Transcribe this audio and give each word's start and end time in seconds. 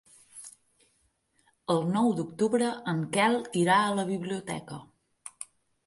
El 1.75 1.85
nou 1.97 2.09
d'octubre 2.21 2.73
en 2.95 3.07
Quel 3.19 3.39
irà 3.67 3.79
a 3.87 3.95
la 4.01 4.11
biblioteca. 4.13 4.85